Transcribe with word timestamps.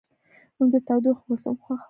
موږ 0.55 0.69
د 0.73 0.75
تودوخې 0.87 1.23
موسم 1.29 1.55
خوښوو. 1.63 1.79